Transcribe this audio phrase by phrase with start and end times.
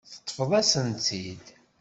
[0.13, 1.45] Teṭṭfeḍ-asent-tt-id.